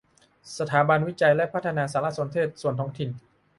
[0.57, 3.09] สถาบันวิจัยและพัฒนาสารสนเทศส่วนท้องถิ่น